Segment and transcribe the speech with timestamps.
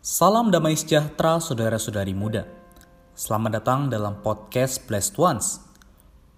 [0.00, 2.48] Salam damai sejahtera saudara-saudari muda.
[3.12, 5.60] Selamat datang dalam podcast Blessed Ones.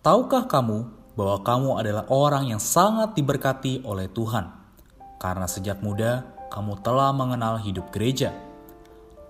[0.02, 4.50] Tahukah kamu bahwa kamu adalah orang yang sangat diberkati oleh Tuhan?
[5.22, 8.34] Karena sejak muda kamu telah mengenal hidup gereja.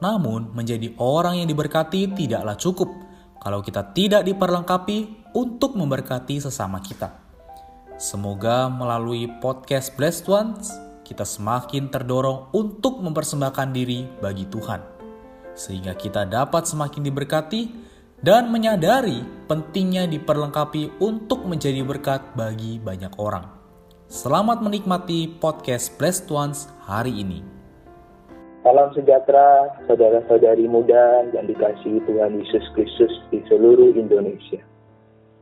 [0.00, 2.88] Namun, menjadi orang yang diberkati tidaklah cukup
[3.36, 7.20] kalau kita tidak diperlengkapi untuk memberkati sesama kita.
[8.00, 14.80] Semoga melalui podcast Blessed Ones kita semakin terdorong untuk mempersembahkan diri bagi Tuhan,
[15.52, 17.68] sehingga kita dapat semakin diberkati
[18.24, 23.44] dan menyadari pentingnya diperlengkapi untuk menjadi berkat bagi banyak orang.
[24.08, 27.44] Selamat menikmati podcast Blessed Ones hari ini.
[28.64, 34.64] Salam sejahtera, saudara-saudari muda yang dikasihi Tuhan Yesus Kristus di seluruh Indonesia.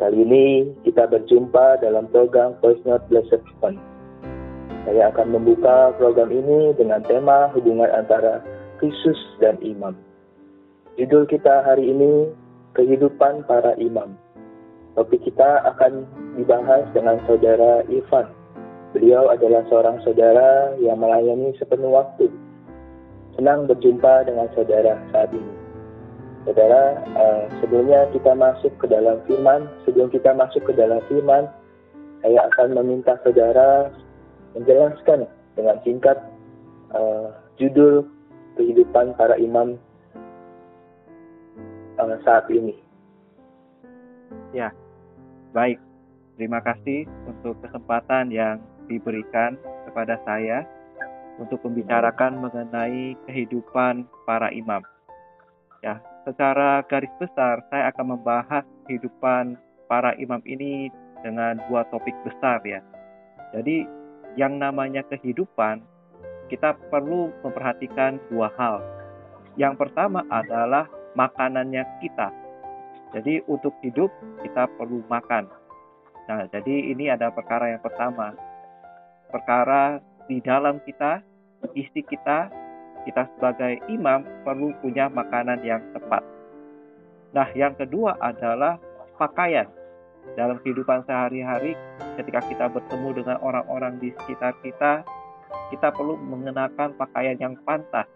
[0.02, 0.46] Kali ini
[0.82, 3.89] kita berjumpa dalam program Voice Note Blessed One
[4.90, 8.42] saya akan membuka program ini dengan tema hubungan antara
[8.82, 9.94] Kristus dan imam.
[10.98, 12.26] Judul kita hari ini,
[12.74, 14.18] Kehidupan Para Imam.
[14.98, 18.34] Topik kita akan dibahas dengan saudara Ivan.
[18.90, 22.26] Beliau adalah seorang saudara yang melayani sepenuh waktu.
[23.38, 25.54] Senang berjumpa dengan saudara saat ini.
[26.50, 31.46] Saudara, uh, sebelumnya kita masuk ke dalam firman, sebelum kita masuk ke dalam firman,
[32.26, 33.94] saya akan meminta saudara
[34.54, 36.18] menjelaskan dengan singkat
[36.94, 38.06] uh, judul
[38.58, 39.78] kehidupan para imam
[41.98, 42.74] uh, saat ini.
[44.50, 44.74] Ya,
[45.54, 45.78] baik.
[46.40, 50.64] Terima kasih untuk kesempatan yang diberikan kepada saya
[51.36, 54.80] untuk membicarakan mengenai kehidupan para imam.
[55.84, 60.88] Ya, secara garis besar saya akan membahas kehidupan para imam ini
[61.20, 62.80] dengan dua topik besar ya.
[63.52, 63.84] Jadi
[64.38, 65.82] yang namanya kehidupan,
[66.50, 68.82] kita perlu memperhatikan dua hal.
[69.54, 72.30] Yang pertama adalah makanannya kita.
[73.10, 74.10] Jadi untuk hidup
[74.42, 75.50] kita perlu makan.
[76.30, 78.34] Nah, jadi ini ada perkara yang pertama.
[79.30, 79.98] Perkara
[80.30, 81.22] di dalam kita,
[81.74, 82.50] isi kita,
[83.02, 86.22] kita sebagai imam perlu punya makanan yang tepat.
[87.34, 88.78] Nah, yang kedua adalah
[89.18, 89.66] pakaian
[90.38, 91.74] dalam kehidupan sehari-hari
[92.16, 95.02] ketika kita bertemu dengan orang-orang di sekitar kita
[95.70, 98.06] kita perlu mengenakan pakaian yang pantas.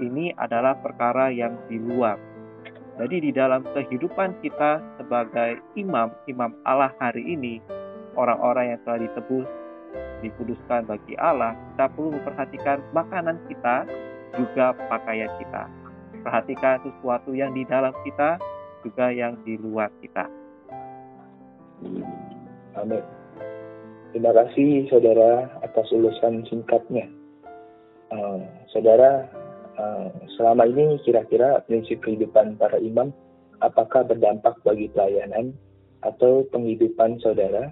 [0.00, 2.16] Ini adalah perkara yang di luar.
[2.96, 7.60] Jadi di dalam kehidupan kita sebagai imam imam Allah hari ini
[8.16, 9.48] orang-orang yang telah ditebus
[10.20, 13.88] dikuduskan bagi Allah kita perlu memperhatikan makanan kita
[14.36, 15.68] juga pakaian kita.
[16.20, 18.36] Perhatikan sesuatu yang di dalam kita
[18.84, 20.39] juga yang di luar kita
[22.76, 23.02] Amin.
[24.10, 27.06] Terima kasih saudara atas ulasan singkatnya.
[28.10, 28.42] Uh,
[28.74, 29.30] saudara,
[29.78, 33.14] uh, selama ini kira-kira prinsip kehidupan para imam
[33.62, 35.54] apakah berdampak bagi pelayanan
[36.02, 37.70] atau penghidupan saudara?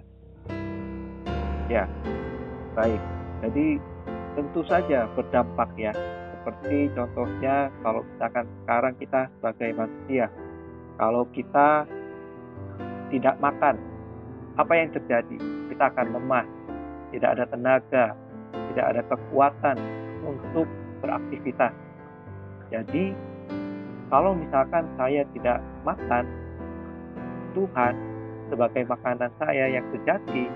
[1.67, 1.85] Ya,
[2.73, 3.01] baik.
[3.43, 3.77] Jadi
[4.39, 5.91] tentu saja berdampak ya.
[6.39, 10.25] Seperti contohnya kalau misalkan sekarang kita sebagai manusia,
[10.95, 11.83] kalau kita
[13.11, 13.75] tidak makan
[14.59, 15.37] apa yang terjadi?
[15.71, 16.45] Kita akan lemah,
[17.15, 18.05] tidak ada tenaga,
[18.75, 19.77] tidak ada kekuatan
[20.27, 20.67] untuk
[20.99, 21.71] beraktivitas.
[22.67, 23.15] Jadi,
[24.11, 26.27] kalau misalkan saya tidak makan,
[27.55, 27.93] Tuhan
[28.51, 30.51] sebagai makanan saya yang sejati,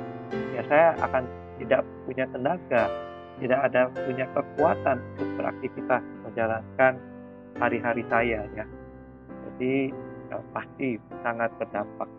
[0.51, 1.23] ya saya akan
[1.63, 2.91] tidak punya tenaga,
[3.39, 6.93] tidak ada punya kekuatan untuk beraktivitas menjalankan
[7.57, 8.65] hari-hari saya ya.
[9.47, 9.93] Jadi
[10.29, 12.09] ya, pasti sangat berdampak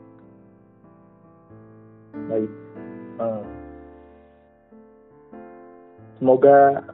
[2.30, 2.52] baik
[3.20, 3.44] uh,
[6.18, 6.84] semoga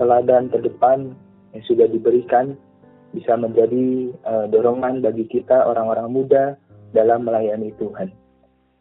[0.00, 1.12] teladan terdepan
[1.52, 2.56] yang sudah diberikan
[3.12, 6.44] bisa menjadi uh, dorongan bagi kita orang-orang muda
[6.96, 8.08] dalam melayani Tuhan.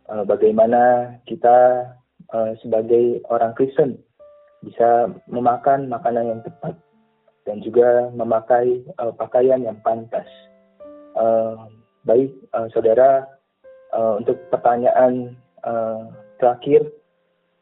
[0.08, 1.88] Uh, bagaimana kita
[2.64, 4.00] sebagai orang Kristen
[4.64, 6.80] bisa memakan makanan yang tepat
[7.50, 10.26] dan juga memakai uh, pakaian yang pantas.
[11.18, 11.68] Uh,
[12.06, 13.26] baik, uh, saudara,
[13.92, 15.36] uh, untuk pertanyaan
[15.66, 16.90] uh, terakhir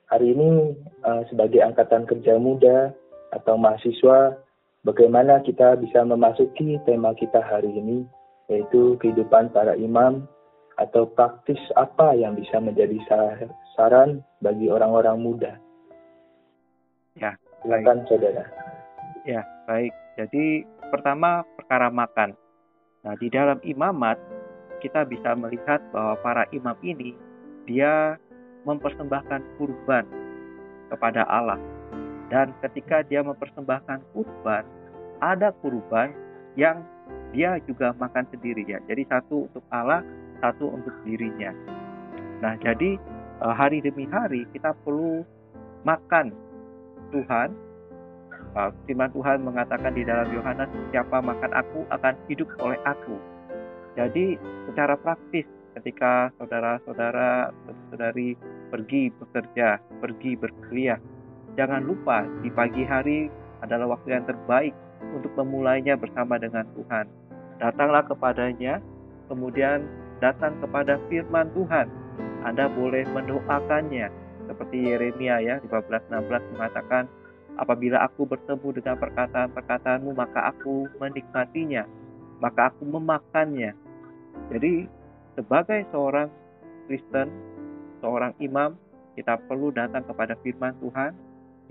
[0.10, 0.74] hari ini
[1.06, 2.92] uh, sebagai angkatan kerja muda
[3.36, 4.40] atau mahasiswa
[4.84, 8.08] bagaimana kita bisa memasuki tema kita hari ini
[8.50, 10.26] yaitu kehidupan para imam
[10.80, 12.98] atau praktis apa yang bisa menjadi
[13.76, 15.54] saran bagi orang-orang muda.
[17.20, 18.48] Ya, silakan saudara.
[19.28, 19.92] Ya, baik.
[20.16, 22.34] Jadi pertama perkara makan.
[23.04, 24.18] Nah, di dalam imamat
[24.80, 27.12] kita bisa melihat bahwa para imam ini
[27.66, 28.16] dia
[28.68, 30.06] mempersembahkan kurban
[30.92, 31.60] kepada Allah.
[32.30, 34.64] Dan ketika dia mempersembahkan kurban,
[35.20, 36.14] ada kurban
[36.54, 36.86] yang
[37.34, 38.78] dia juga makan sendiri ya.
[38.86, 40.06] Jadi satu untuk Allah,
[40.42, 41.54] satu untuk dirinya.
[42.42, 42.98] Nah, jadi
[43.42, 45.26] eh, hari demi hari kita perlu
[45.86, 46.34] makan
[47.14, 47.50] Tuhan.
[48.50, 53.18] Eh, firman Tuhan mengatakan di dalam Yohanes, siapa makan aku akan hidup oleh aku.
[53.98, 54.38] Jadi
[54.70, 55.46] secara praktis
[55.78, 57.54] ketika saudara-saudara,
[57.90, 58.34] saudari
[58.70, 60.98] pergi bekerja, pergi berkuliah,
[61.58, 63.30] jangan lupa di pagi hari
[63.62, 64.74] adalah waktu yang terbaik
[65.14, 67.06] untuk memulainya bersama dengan Tuhan.
[67.60, 68.80] Datanglah kepadanya,
[69.28, 69.84] kemudian
[70.24, 71.88] datang kepada firman Tuhan.
[72.48, 74.08] Anda boleh mendoakannya
[74.50, 77.06] seperti Yeremia ya 15:16 mengatakan
[77.62, 81.86] apabila aku bertemu dengan perkataan-perkataanmu maka aku menikmatinya
[82.42, 83.78] maka aku memakannya
[84.50, 84.90] jadi
[85.40, 86.28] sebagai seorang
[86.92, 87.32] Kristen
[88.04, 88.76] seorang imam
[89.16, 91.16] kita perlu datang kepada firman Tuhan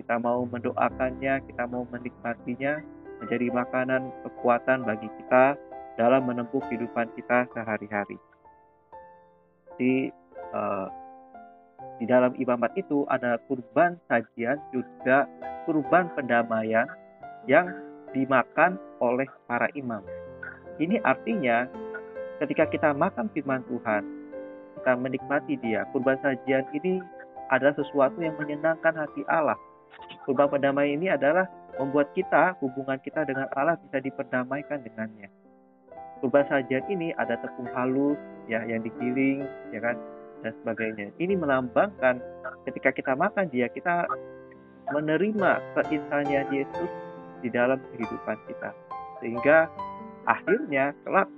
[0.00, 2.80] kita mau mendoakannya kita mau menikmatinya
[3.20, 5.58] menjadi makanan kekuatan bagi kita
[5.98, 8.16] dalam menempuh kehidupan kita sehari-hari.
[9.74, 10.14] Di
[10.54, 10.86] uh,
[11.98, 15.26] di dalam imamat itu ada kurban sajian juga
[15.66, 16.86] kurban pendamaian
[17.50, 17.66] yang
[18.14, 20.00] dimakan oleh para imam.
[20.78, 21.66] Ini artinya
[22.38, 24.02] ketika kita makan firman Tuhan,
[24.78, 25.84] kita menikmati dia.
[25.90, 27.02] Kurban sajian ini
[27.50, 29.58] adalah sesuatu yang menyenangkan hati Allah.
[30.22, 35.28] Kurban pendamaian ini adalah membuat kita, hubungan kita dengan Allah bisa diperdamaikan dengannya.
[36.22, 38.18] Kurban sajian ini ada tepung halus
[38.50, 39.94] ya yang digiling ya kan
[40.42, 41.14] dan sebagainya.
[41.18, 42.22] Ini melambangkan
[42.66, 44.06] ketika kita makan dia kita
[44.90, 46.90] menerima keinsannya Yesus
[47.42, 48.70] di dalam kehidupan kita.
[49.22, 49.70] Sehingga
[50.26, 51.30] akhirnya kelak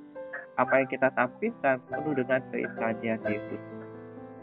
[0.59, 3.63] apa yang kita tampilkan penuh dengan keinsannya Yesus.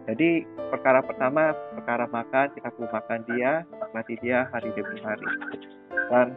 [0.08, 5.28] Jadi perkara pertama, perkara makan, kita perlu makan dia, mati dia hari demi hari.
[6.08, 6.32] Dan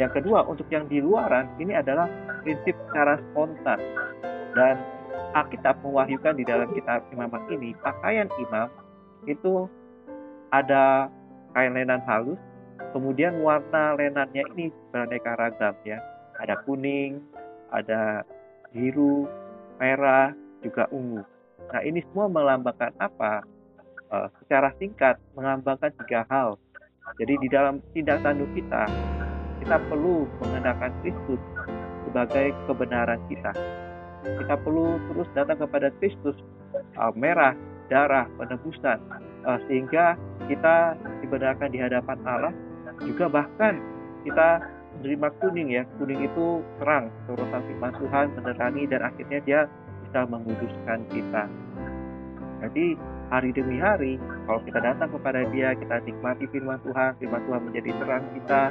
[0.00, 2.08] yang kedua, untuk yang di luaran, ini adalah
[2.40, 3.76] prinsip secara spontan.
[4.56, 4.80] Dan
[5.36, 8.72] Alkitab mewahyukan di dalam kitab imamat ini, pakaian imam
[9.28, 9.68] itu
[10.48, 11.12] ada
[11.52, 12.40] kain lenan halus,
[12.96, 16.00] kemudian warna lenannya ini beraneka ragam ya.
[16.40, 17.20] Ada kuning,
[17.74, 18.24] ada
[18.74, 19.30] biru,
[19.78, 21.22] merah, juga ungu.
[21.70, 23.46] Nah, ini semua melambangkan apa?
[24.10, 26.58] Uh, secara singkat, melambangkan tiga hal.
[27.16, 28.84] Jadi di dalam tindak tanduk kita,
[29.62, 31.40] kita perlu mengenakan Kristus
[32.04, 33.52] sebagai kebenaran kita.
[34.24, 36.36] Kita perlu terus datang kepada Kristus
[36.98, 37.54] uh, merah,
[37.88, 38.98] darah, penebusan,
[39.46, 40.18] uh, sehingga
[40.50, 42.54] kita dibenarkan di hadapan Allah.
[43.02, 43.80] Juga bahkan
[44.22, 44.62] kita
[45.00, 49.60] menerima kuning ya, kuning itu terang, sorotan firman Tuhan menerangi dan akhirnya dia
[50.06, 51.44] bisa menguduskan kita.
[52.64, 52.96] Jadi
[53.28, 57.90] hari demi hari, kalau kita datang kepada Dia, kita nikmati firman Tuhan, firman Tuhan menjadi
[58.00, 58.62] terang kita,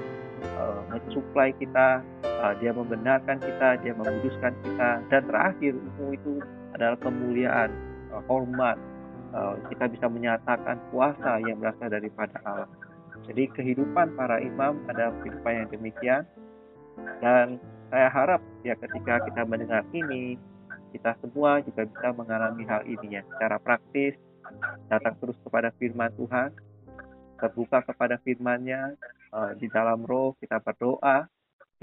[0.57, 6.33] uh, mensuplai kita, uh, Dia membenarkan kita, Dia menguduskan kita, dan terakhir itu itu
[6.73, 7.69] adalah kemuliaan,
[8.13, 8.77] uh, hormat.
[9.65, 12.69] Kita bisa menyatakan kuasa yang berasal daripada Allah.
[13.23, 16.23] Jadi kehidupan para imam adalah kehidupan yang demikian,
[17.23, 20.35] dan saya harap ya ketika kita mendengar ini
[20.91, 24.13] kita semua juga bisa mengalami hal ini ya secara praktis
[24.91, 26.53] datang terus kepada firman Tuhan
[27.42, 28.94] terbuka kepada firman-Nya
[29.33, 31.25] uh, di dalam roh kita berdoa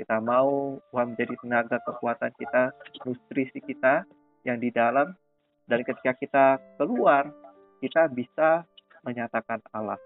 [0.00, 2.72] kita mau Tuhan menjadi tenaga kekuatan kita
[3.04, 4.08] nutrisi kita
[4.48, 5.12] yang di dalam.
[5.68, 6.46] Dan ketika kita
[6.80, 7.28] keluar
[7.84, 8.64] kita bisa
[9.04, 10.00] menyatakan Allah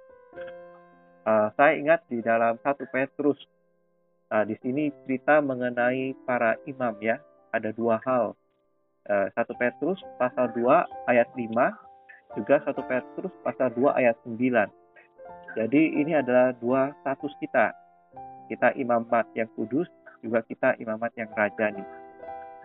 [1.25, 3.41] uh, saya ingat di dalam satu Petrus
[4.31, 7.19] uh, di sini cerita mengenai para imam ya
[7.51, 8.37] ada dua hal
[9.05, 10.65] 1 eh, Petrus pasal 2
[11.13, 14.41] ayat 5 juga 1 Petrus pasal 2 ayat 9.
[15.55, 17.71] Jadi ini adalah dua status kita.
[18.51, 19.87] Kita imamat yang kudus,
[20.19, 21.85] juga kita imamat yang rajani.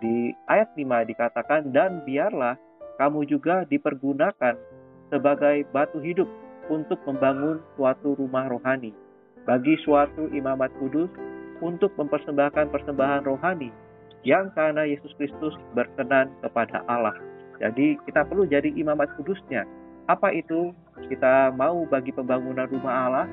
[0.01, 2.57] Di ayat 5 dikatakan, dan biarlah
[2.97, 4.57] kamu juga dipergunakan
[5.13, 6.27] sebagai batu hidup
[6.69, 8.93] untuk membangun suatu rumah rohani,
[9.43, 11.09] bagi suatu imamat kudus
[11.59, 13.73] untuk mempersembahkan persembahan rohani
[14.23, 17.15] yang karena Yesus Kristus berkenan kepada Allah.
[17.59, 19.67] Jadi kita perlu jadi imamat kudusnya.
[20.07, 20.71] Apa itu?
[21.11, 23.27] Kita mau bagi pembangunan rumah Allah,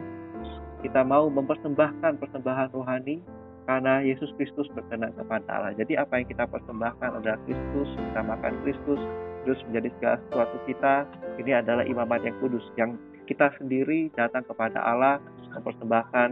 [0.83, 3.19] kita mau mempersembahkan persembahan rohani
[3.67, 5.73] karena Yesus Kristus berkenan kepada Allah.
[5.75, 9.01] Jadi apa yang kita persembahkan adalah Kristus, kita makan Kristus,
[9.43, 10.95] terus menjadi segala sesuatu kita.
[11.43, 12.95] Ini adalah imamat yang kudus yang
[13.27, 15.19] kita sendiri datang kepada Allah
[15.53, 16.29] mempersembahkan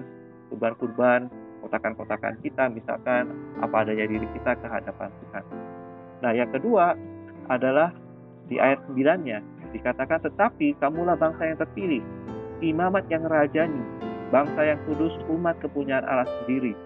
[0.48, 1.28] kurban-kurban
[1.64, 5.44] kotakan-kotakan kita misalkan apa adanya diri kita ke hadapan Tuhan.
[6.20, 6.94] Nah yang kedua
[7.48, 7.90] adalah
[8.46, 9.40] di ayat 9-nya
[9.72, 12.04] dikatakan tetapi kamulah bangsa yang terpilih,
[12.60, 13.82] imamat yang rajani,
[14.28, 16.76] bangsa yang kudus, umat kepunyaan Allah sendiri,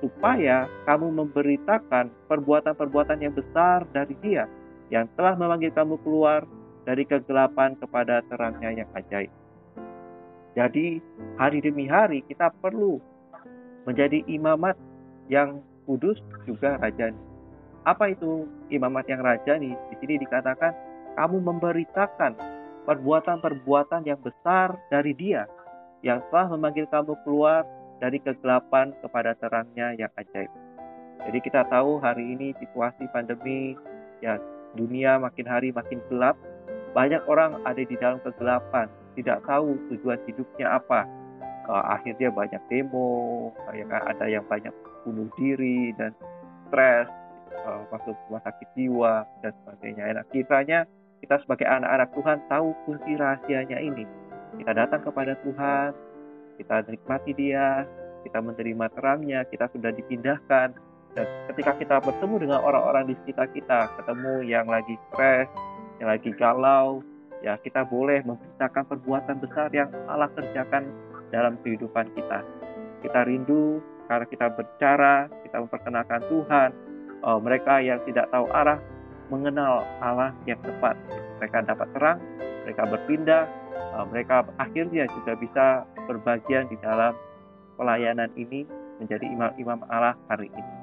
[0.00, 4.48] supaya kamu memberitakan perbuatan-perbuatan yang besar dari Dia
[4.88, 6.46] yang telah memanggil kamu keluar
[6.86, 9.30] dari kegelapan kepada terangnya yang ajaib.
[10.58, 10.98] Jadi,
[11.38, 12.98] hari demi hari kita perlu
[13.86, 14.74] menjadi imamat
[15.30, 17.18] yang kudus juga rajani.
[17.86, 19.72] Apa itu imamat yang rajani?
[19.72, 20.74] Di sini dikatakan
[21.16, 22.36] kamu memberitakan
[22.84, 25.46] perbuatan-perbuatan yang besar dari Dia
[26.00, 27.64] yang telah memanggil kamu keluar
[28.00, 30.48] dari kegelapan kepada terangnya yang ajaib.
[31.20, 33.76] Jadi kita tahu hari ini situasi pandemi,
[34.24, 34.40] ya
[34.72, 36.36] dunia makin hari makin gelap.
[36.96, 38.88] Banyak orang ada di dalam kegelapan,
[39.20, 41.04] tidak tahu tujuan hidupnya apa.
[41.68, 44.72] Uh, akhirnya banyak demo, ya kan ada yang banyak
[45.06, 46.10] bunuh diri dan
[46.66, 47.06] stres,
[47.62, 50.18] uh, masuk rumah sakit jiwa dan sebagainya.
[50.18, 50.88] Nah, kiranya
[51.20, 54.08] kita sebagai anak-anak Tuhan tahu kunci rahasianya ini.
[54.56, 55.94] Kita datang kepada Tuhan,
[56.58, 57.86] kita nikmati dia,
[58.26, 60.74] kita menerima terangnya, kita sudah dipindahkan.
[61.14, 65.46] Dan ketika kita bertemu dengan orang-orang di sekitar kita, ketemu yang lagi stres,
[65.98, 67.02] yang lagi galau,
[67.40, 70.88] ya kita boleh memberitakan perbuatan besar yang Allah kerjakan
[71.32, 72.44] dalam kehidupan kita.
[73.00, 73.80] Kita rindu
[74.10, 76.70] karena kita berbicara, kita memperkenalkan Tuhan.
[77.20, 78.80] Oh, mereka yang tidak tahu arah
[79.30, 80.98] mengenal Allah yang tepat.
[81.38, 82.18] Mereka dapat terang,
[82.66, 83.44] mereka berpindah,
[83.94, 85.66] uh, mereka akhirnya juga bisa
[86.10, 87.14] berbagian di dalam
[87.78, 88.66] pelayanan ini
[89.00, 90.74] menjadi imam-imam Allah hari ini.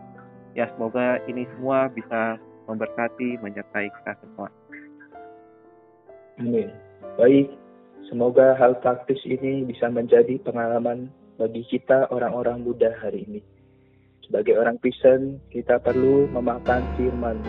[0.57, 4.49] Ya semoga ini semua bisa memberkati, menyertai kita semua.
[6.37, 6.69] Amin.
[7.17, 7.49] Baik,
[8.09, 11.09] semoga hal praktis ini bisa menjadi pengalaman
[11.41, 13.41] bagi kita orang-orang muda hari ini.
[14.21, 17.41] Sebagai orang Kristen, kita perlu memakan firman.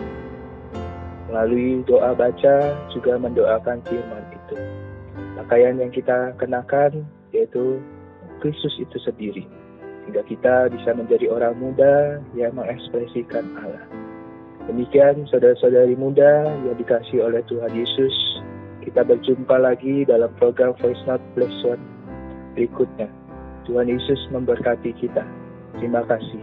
[1.29, 2.55] Melalui doa baca
[2.89, 4.57] juga mendoakan firman itu.
[5.37, 7.77] Pakaian yang kita kenakan yaitu
[8.41, 9.45] Kristus itu sendiri.
[10.01, 13.85] Sehingga kita bisa menjadi orang muda yang mengekspresikan Allah.
[14.65, 18.15] Demikian saudara-saudari muda yang dikasih oleh Tuhan Yesus.
[18.89, 21.77] Kita berjumpa lagi dalam program Voice Not Plus One
[22.57, 23.05] berikutnya.
[23.69, 25.21] Tuhan Yesus memberkati kita.
[25.77, 26.41] Terima kasih.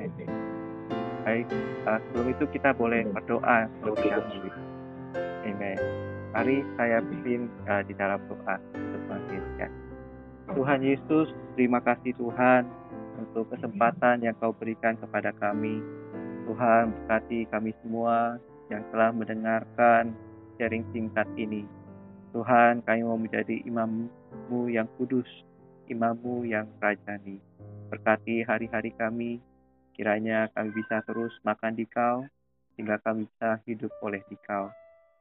[0.00, 0.32] Amin.
[1.20, 1.44] Baik,
[1.84, 4.48] uh, sebelum itu kita boleh berdoa terlebih dahulu.
[5.44, 5.76] Amin.
[6.32, 8.56] Mari saya pimpin uh, di dalam doa
[9.28, 9.68] Yesus.
[10.56, 11.28] Tuhan Yesus,
[11.60, 12.64] terima kasih Tuhan
[13.20, 15.84] untuk kesempatan yang Kau berikan kepada kami.
[16.48, 18.40] Tuhan berkati kami semua
[18.72, 20.16] yang telah mendengarkan
[20.60, 21.64] sharing singkat ini.
[22.36, 25.24] Tuhan, kami mau menjadi imammu yang kudus,
[25.88, 27.40] imammu yang rajani.
[27.88, 29.40] Berkati hari-hari kami,
[29.96, 32.28] kiranya kami bisa terus makan di kau,
[32.76, 34.68] sehingga kami bisa hidup oleh di kau.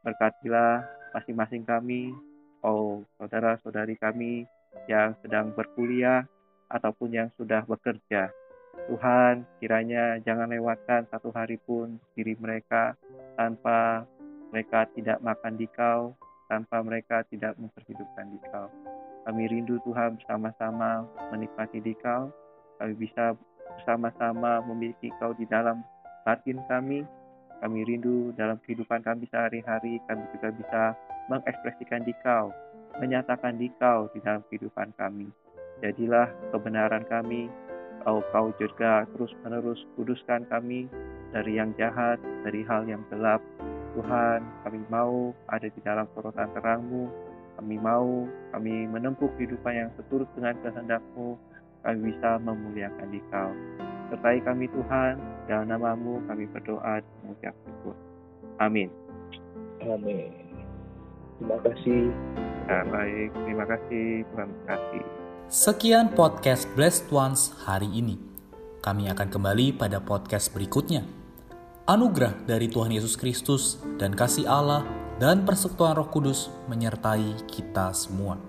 [0.04, 0.84] Berkatilah
[1.16, 2.12] masing-masing kami,
[2.60, 4.44] oh saudara-saudari kami
[4.92, 6.28] yang sedang berkuliah
[6.68, 8.30] ataupun yang sudah bekerja.
[8.92, 12.94] Tuhan, kiranya jangan lewatkan satu hari pun diri mereka
[13.34, 14.06] tanpa
[14.50, 16.14] mereka tidak makan di kau,
[16.50, 18.68] tanpa mereka tidak memperhidupkan di kau.
[19.30, 22.34] Kami rindu Tuhan bersama-sama menikmati di kau.
[22.82, 23.38] Kami bisa
[23.78, 25.86] bersama-sama memiliki kau di dalam
[26.26, 27.06] batin kami.
[27.60, 30.84] Kami rindu dalam kehidupan kami sehari-hari, kami juga bisa
[31.28, 32.50] mengekspresikan di kau
[33.00, 35.32] menyatakan dikau di dalam kehidupan kami.
[35.80, 37.48] Jadilah kebenaran kami,
[38.04, 40.90] kau kau juga terus-menerus kuduskan kami
[41.32, 43.40] dari yang jahat, dari hal yang gelap.
[43.96, 47.10] Tuhan, kami mau ada di dalam sorotan terangmu,
[47.58, 51.38] kami mau kami menempuh kehidupan yang seturut dengan kehendakmu,
[51.86, 53.52] kami bisa memuliakan dikau.
[54.10, 57.96] Sertai kami Tuhan, dalam namamu kami berdoa dan mengucap syukur.
[58.58, 58.90] Amin.
[59.86, 60.34] Amin.
[61.40, 62.12] Terima kasih
[62.70, 65.04] Ya, baik, terima kasih, Tuhan kasih.
[65.50, 68.22] Sekian podcast Blessed Ones hari ini.
[68.86, 71.19] Kami akan kembali pada podcast berikutnya.
[71.90, 74.86] Anugerah dari Tuhan Yesus Kristus dan kasih Allah
[75.18, 78.49] dan persekutuan Roh Kudus menyertai kita semua.